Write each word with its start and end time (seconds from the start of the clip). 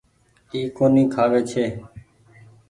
اي 0.51 0.59
ڪونيٚ 0.77 1.11
کآوي 1.13 1.41
ڇي۔ 1.49 1.65